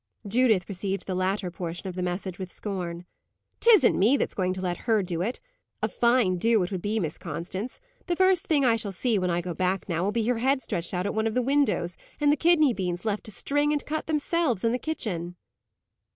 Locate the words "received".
0.67-1.05